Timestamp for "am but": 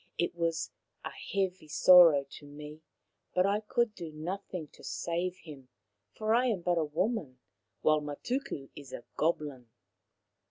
6.47-6.79